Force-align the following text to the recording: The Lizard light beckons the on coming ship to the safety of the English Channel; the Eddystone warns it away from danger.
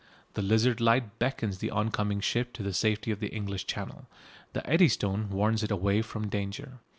The 0.33 0.41
Lizard 0.41 0.81
light 0.81 1.19
beckons 1.19 1.59
the 1.59 1.69
on 1.69 1.91
coming 1.91 2.21
ship 2.21 2.53
to 2.53 2.63
the 2.63 2.73
safety 2.73 3.11
of 3.11 3.19
the 3.19 3.27
English 3.27 3.67
Channel; 3.67 4.07
the 4.53 4.67
Eddystone 4.67 5.29
warns 5.29 5.61
it 5.61 5.69
away 5.69 6.01
from 6.01 6.27
danger. 6.27 6.79